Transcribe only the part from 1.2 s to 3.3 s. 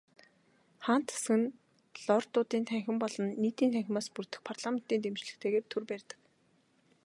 нь Лордуудын танхим болон